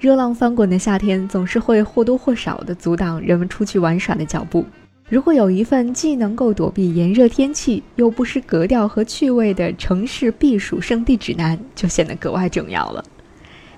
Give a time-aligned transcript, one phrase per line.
[0.00, 4.64] 热浪翻滚的夏天总是会或多或少地阻挡人们出去玩耍的脚步。
[5.10, 13.04] 如果有一份既能够躲避炎热天气，又不失格调和趣味的城市避暑胜地指南，就显得格外重要了。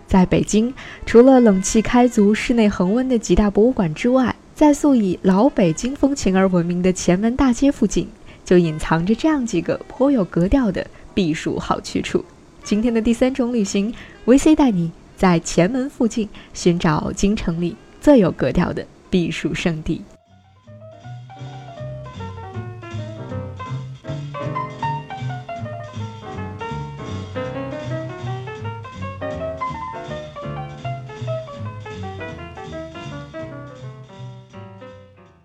[0.06, 0.72] 在北京，
[1.04, 8.06] 除了冷气开足、室内恒温的几大博物馆之外，在素以老北京风情而闻名的前门大街附近，
[8.44, 12.24] 就隐藏着这样几个颇有格调的避暑好去处。
[12.62, 13.92] 今天的第三种旅行
[14.24, 14.92] ，VC 带你。
[15.22, 20.02] 在前门附近寻找京城里最有格调的避暑胜地。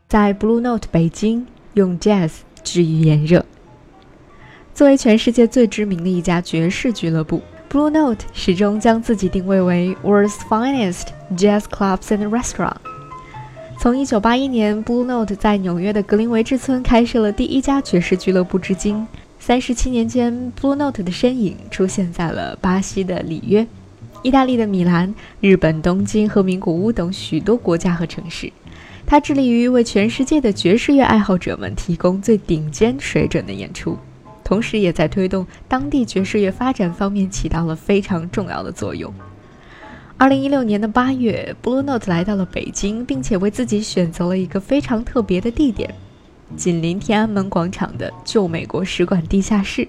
[0.07, 2.31] 在 Blue Note 北京，用 Jazz
[2.63, 3.45] 治愈炎热。
[4.73, 7.43] 作为全世界最知名的一家爵士俱乐部。
[7.69, 12.77] Blue Note 始终将自己定位为 World's finest jazz clubs and restaurant。
[13.77, 19.05] 从1981年 Blue Note 在纽约的格林维治村开设了第一家爵士俱乐部至今，
[19.37, 23.67] 三十七年间，Blue Note 的身影出现在了巴西的里约、
[24.23, 28.51] 意大利的米兰、日本东京和名古屋等许多国家和城市。
[29.05, 33.97] 它致力于为全世界的爵士乐爱好者们提供最顶尖水准的演出。
[34.47, 39.13] 同时，也在推动当地爵士乐发展方面起到了非常重要的作用。
[40.15, 45.93] 二零一六年的八月，Blue Note 来到了北京，并且为自己选择了一个非常特别的地点——
[46.55, 49.85] 紧邻天安门广场的旧美国使馆地下室。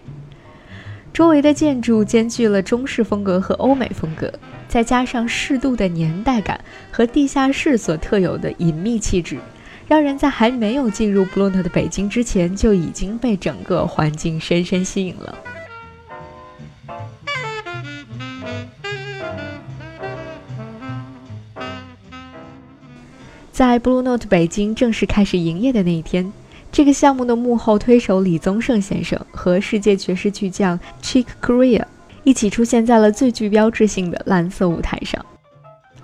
[1.12, 4.32] 周围的建筑兼具了中式风格和欧美风格，
[4.66, 9.38] 再加上适度的年代感和地下室所特有的隐秘气质。
[9.88, 15.38] 让人在还没有进入 Blue Note 的北京之前，就已经被整个环境深深吸引了。
[23.50, 26.30] 在 Blue Note 北京正式开始营业的那一天，
[26.70, 31.84] 这个项目的幕后推手李宗盛先生和世界爵士巨匠 Chick Corea
[32.24, 35.24] 一起出现在了最具标志性的蓝色舞台上。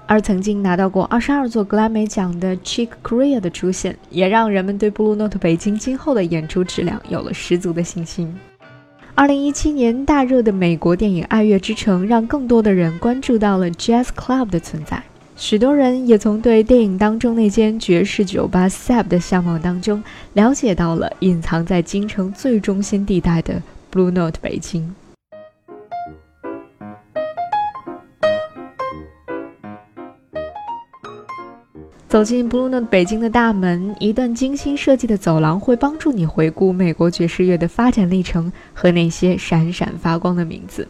[0.06, 8.34] 而曾经拿到过二十二座格莱美奖的 Chick Corea 的出现，也让人们对 Blue Note 北京今后的演出质量有了十足的信心。
[9.14, 15.02] 二零一七年大热的美国电影《爱乐之城》，让更多的人关注到了 Jazz Club 的存在。
[15.36, 20.02] 许多人也从对电影当中那间爵士酒吧 Sab 的向往当中，
[20.34, 23.62] 了解到了隐藏在京城最中心地带的
[23.92, 24.94] Blue Note 北京。
[32.14, 40.86] 走进 Blue Note 北京的大门，一段精心设计的走廊会帮助你回顾美国爵士乐的发展历程和那些闪闪发光的名字。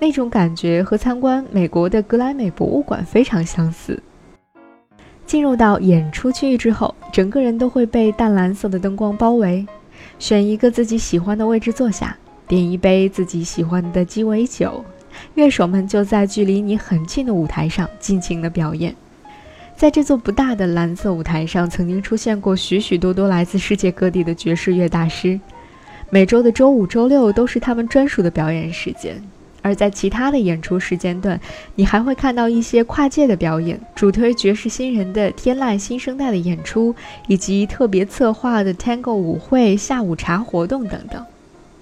[0.00, 4.02] 那种感觉和参观美国的格莱美博物馆非常相似。
[5.24, 9.64] 进入到演出区域之后，整个人都会被淡蓝色的灯光包围。
[10.18, 12.16] 选一个自己喜欢的位置坐下，
[12.48, 14.84] 点一杯自己喜欢的鸡尾酒，
[15.36, 18.92] 乐手们就在距离你很近的舞台上尽情的表演。
[19.82, 25.40] 在这座不大的蓝色舞台上，曾经出现过许许多多来自世界各地的爵士乐大师。
[26.08, 29.20] 每周的周五、周六都是他们专属的表演时间，
[29.60, 31.40] 而在其他的演出时间段，
[31.74, 36.94] 你还会看到一些跨界的表演，主推爵士新人的天籁新生代的演出，
[37.26, 41.20] 以及特别策划的 Tango 舞会、下午茶活动等等。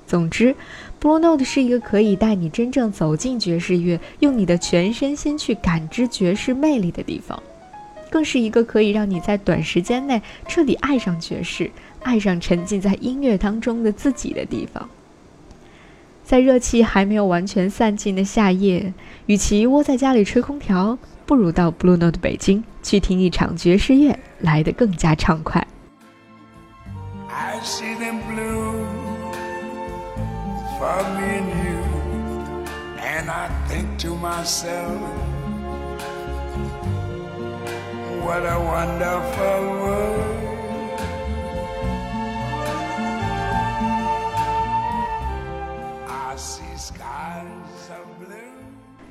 [0.06, 0.56] 总之
[0.98, 7.38] ，Blue Note 是一个可以带你真正走进爵士乐，用你的全身心去感知爵士魅力的地方。
[8.10, 11.70] 更是一个可以让你在短时间内彻底爱上爵士、
[12.02, 14.88] 爱上沉浸在音乐当中的自己的地方。
[16.22, 18.92] 在热气还没有完全散尽的夏夜，
[19.26, 25.66] 与其窝在家里吹空调，不如到 Blue Note 北京去听一场爵士乐，来得更加畅快。
[38.22, 40.20] What a wonderful world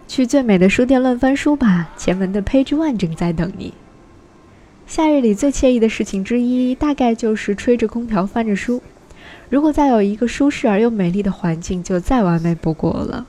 [0.08, 3.74] 去最美的书店乱翻书吧，前门的 Page One 正在等你。
[4.88, 8.82] 夏日里最惬意的事情之一，大概就是吹着空调翻着书。
[9.50, 13.28] 如果再有一个舒适而又美丽的环境，就再完美不过了。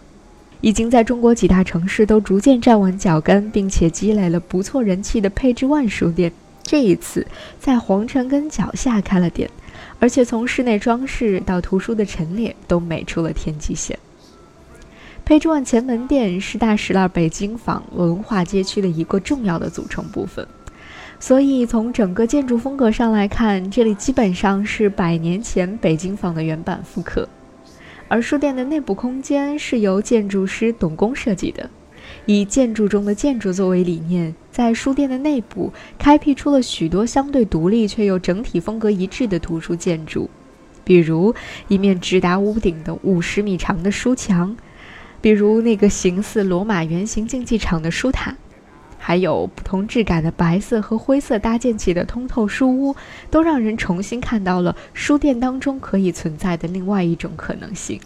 [0.60, 6.30] 已经在中国几大城市都逐渐站稳脚跟，并且积累了不错人气的配置万书店，
[6.62, 7.26] 这一次
[7.58, 9.48] 在皇城根脚下开了店，
[9.98, 13.98] 而且从室内装饰到图书的陈列都美出了天际线。
[15.24, 20.46] 佩朱万前门店是大石栏北京坊文化街区的一个重要的组成部分，
[21.18, 27.28] 所以从整个建筑风格上来看，这里基本上是百年前北京坊的原版复刻。
[28.10, 31.70] 而书店的内部空间是由建筑师董工设计的，
[32.26, 40.28] 以建筑中的建筑作为理念，在书店的内部开辟出了许多相对独立却又整体风格一致的图书建筑，
[40.82, 41.32] 比如
[41.68, 44.56] 一面直达屋顶的五十米长的书墙，
[45.20, 48.34] 比如那个形似罗马圆形竞技场的书塔。
[49.02, 52.94] 还有不同质感的白色和灰色搭建起的通透书屋，
[53.30, 57.98] 都让人重新看到了书店当中可以存在的另外一种可能性。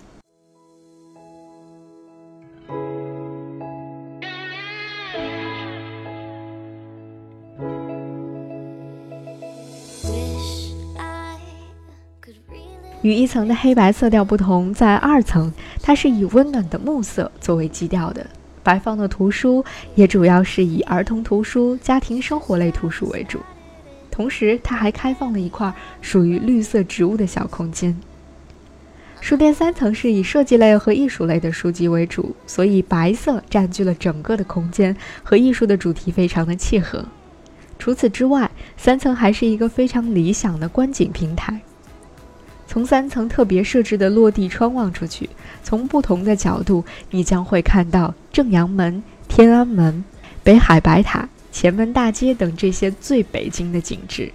[13.02, 15.52] 与一层的黑白色调不同，在二层，
[15.82, 18.26] 它是以温暖的木色作为基调的。
[18.64, 19.64] 摆放的图书
[19.94, 23.38] 也主要是以儿童图书、家庭生活类图书为主，
[24.11, 27.96] 同时它还开放了一块属于绿色植物的小空间。
[29.20, 37.06] 书店三层是以设计类和艺术类的书籍为主，所以白色占据了整个的空间，和艺术的主题非常的契合。
[37.78, 41.61] 除此之外，三层还是一个非常理想的观景平台。
[42.66, 45.28] 从三层特别设置的落地窗望出去，
[45.62, 50.05] 从不同的角度，你将会看到正阳门、天安门、
[50.43, 54.32] 北海白塔、前门大街等这些最北京的景致。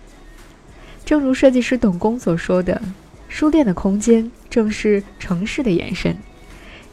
[1.03, 2.81] 正如设计师董工所说的，
[3.27, 6.15] 书店的空间正是城市的延伸，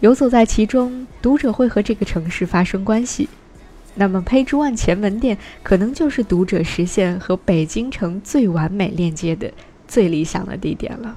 [0.01, 3.29] 游走在其中，读者会和这个城市发生关系。
[3.95, 9.51] 那么，胚珠万前门店可能就是读者实现和北京城最完美链接的
[9.87, 11.17] 最理想的地点了。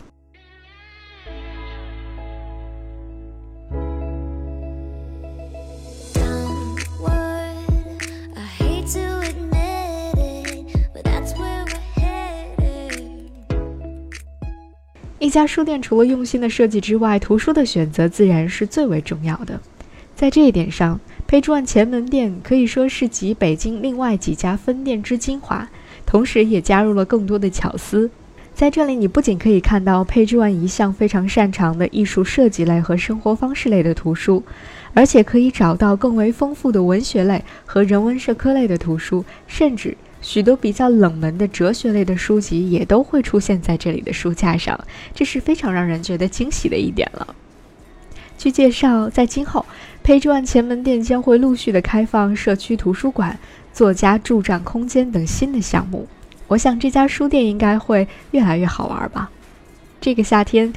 [15.29, 19.61] 一家书店除了用心的设计之外，图书的选择自然是最为重要的。
[20.15, 25.69] 在这一点上，培珠万前门店可以说是集北京另外几家分店之精华，
[26.03, 28.09] 同时也加入了更多的巧思。
[28.55, 34.41] 在这里，你不仅可以看到佩珠万一向非常擅长的艺术设计类和生活方式类的图书，
[34.95, 39.95] 而且可以找到更为丰富的文学类和人文社科类的图书，甚至。
[40.21, 44.79] 许多比较冷门的哲学类的书籍也都会出现在这里的书架上，
[45.13, 47.35] 这是非常让人觉得惊喜的一点了。
[48.37, 49.65] 据介绍，在今后
[50.03, 53.37] ，，page one 前门店将会陆续的开放社区图书馆、
[53.73, 56.07] 作家驻站空间等新的项目。
[56.47, 59.29] 我想这家书店应该会越来越好玩吧。
[59.99, 60.73] 这个夏天，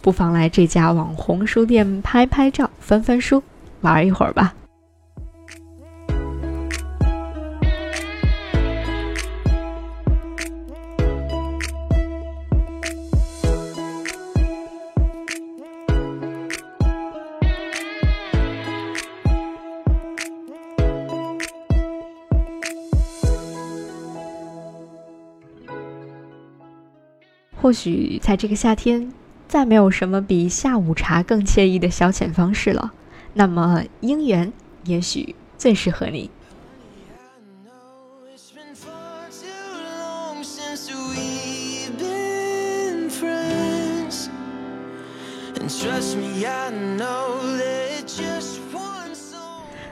[0.00, 3.42] 不妨来这家网红书店拍拍照、翻翻书、
[3.80, 4.54] 玩一会儿吧。
[27.60, 29.12] 或许在这个夏天，
[29.46, 32.92] 再没有什么比下午茶更惬意的消遣方式了。
[33.34, 34.50] 那么，姻缘
[34.84, 36.30] 也许最适合你。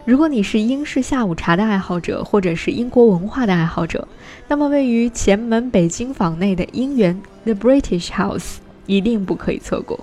[0.08, 4.08] 如果你是英式下午茶的爱好者，或者是英国文化的爱好者，
[4.48, 8.54] 那么位于前门北京坊内的英园 The British House
[8.86, 10.00] 一定不可以错过。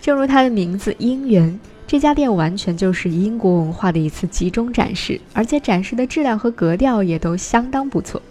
[0.00, 1.58] 正如它的名字“英园”，
[1.88, 8.22] 这家店完全就是英国文化的一次集中展示，而且展示的质量和格调也都相当不错。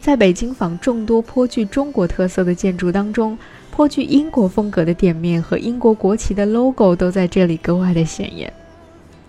[0.00, 3.38] 在北京坊众多颇具中国特色的建筑当中，
[3.70, 8.52] 颇具英国风格的店面和英国国旗的 logo 都在这里格外的显眼。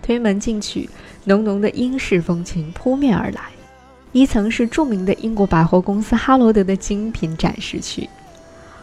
[0.09, 0.89] 推门进去，
[1.25, 3.41] 浓浓的英式风情扑面而来。
[4.11, 8.09] 一层是著名的英国百货公司哈罗德的精品展示区，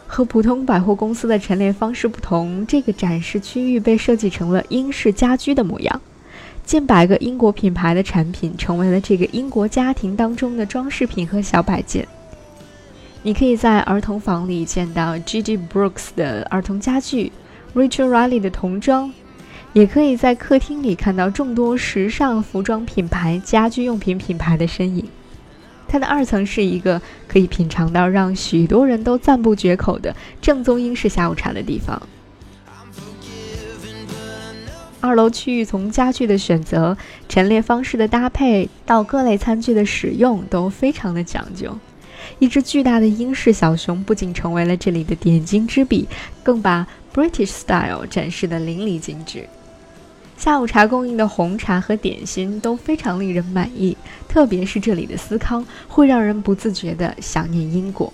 [0.07, 6.01] 和普通百货公司的陈列方式不同，这个展示区域被设计成了英式家居的模样。
[6.65, 12.07] 近百个英国品牌的产品成为了这个英国家庭当中的装饰品和小摆件。
[13.25, 15.59] 你可以在儿童房里见到 G.G.
[15.59, 17.33] Brooks 的儿童家具
[17.75, 19.13] ，Rachel Riley 的童装。
[19.77, 25.07] 也可以在客厅里看到众多时尚服装品牌、家居用品品牌的身影。
[25.87, 32.01] 它的二层是一个可以品尝到让许多人都赞不绝口的正宗英式下午茶的地方。
[35.03, 36.97] 二楼区域从家具的选择、
[37.29, 41.79] 陈列方式的搭配到各类餐具的使用都非常的讲究。
[42.39, 46.09] 一只巨大的英式小熊不仅成为了这里的点睛之笔，
[46.43, 49.47] 更把 British style 展示得淋漓尽致。
[50.37, 53.97] 下午茶供应的红茶和点心都非常令人满意，
[54.29, 58.13] 特别是这里的司康，会让人不自觉地想念英国。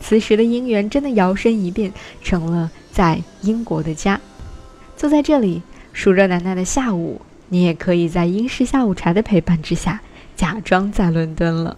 [0.00, 4.20] 此时的英园真的摇身一变成了在英国的家。
[4.96, 10.00] 坐在这里，暑热难耐的下午，你也可以在英式下午茶的陪伴之下，
[10.34, 11.76] 假装在伦敦了。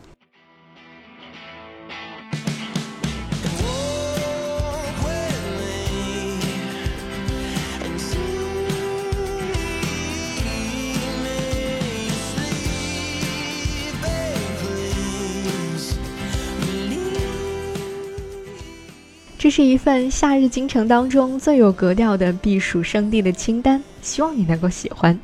[19.38, 25.18] 这是一份夏日京城当中最有格调的避暑胜地的清单，希望你能够喜欢。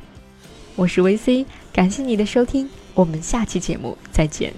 [0.75, 4.53] 我是 VC，感谢你的收听，我们下期节目再见。